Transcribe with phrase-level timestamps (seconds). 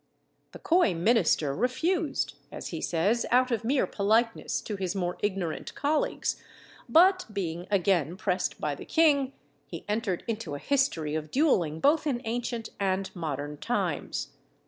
[0.51, 5.75] The coy minister refused, as he says, out of mere politeness to his more ignorant
[5.75, 6.41] colleagues;
[6.89, 9.31] but, being again pressed by the king,
[9.67, 14.29] he entered into a history of duelling both in ancient and modern times.